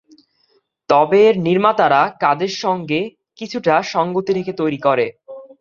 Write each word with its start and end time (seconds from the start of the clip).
তবে 0.89 1.19
এর 1.27 1.35
নির্মাতারা 1.47 2.01
কাজের 2.23 2.53
সাথে 2.55 2.99
কিছুটা 3.39 3.75
সঙ্গতি 3.93 4.31
রেখে 4.33 4.53
তৈরি 4.53 4.79
করে। 4.79 5.05